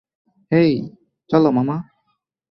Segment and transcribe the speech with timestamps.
[0.51, 0.71] হেই,
[1.29, 1.75] চল মামা!